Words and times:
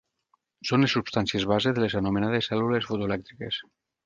Són 0.69 0.85
les 0.85 0.95
substàncies 0.97 1.45
base 1.51 1.75
de 1.75 1.83
les 1.85 1.97
anomenades 2.01 2.51
cèl·lules 2.53 2.89
fotoelèctriques. 2.93 3.63